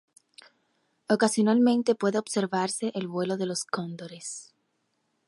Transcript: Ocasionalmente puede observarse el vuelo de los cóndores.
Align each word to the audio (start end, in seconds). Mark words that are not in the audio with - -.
Ocasionalmente 1.09 1.93
puede 1.93 2.17
observarse 2.17 2.91
el 2.95 3.07
vuelo 3.07 3.37
de 3.37 3.45
los 3.45 3.65
cóndores. 3.65 4.51